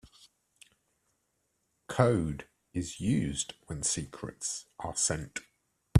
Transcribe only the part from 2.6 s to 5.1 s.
is used when secrets are